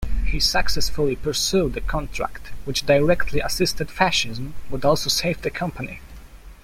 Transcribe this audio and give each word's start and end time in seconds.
He 0.25 0.39
successfully 0.39 1.15
pursued 1.15 1.73
the 1.73 1.81
contract, 1.81 2.47
which 2.65 2.87
directly 2.87 3.39
assisted 3.39 3.91
fascism 3.91 4.55
but 4.71 4.83
also 4.83 5.11
saved 5.11 5.43
the 5.43 5.51
company. 5.51 6.01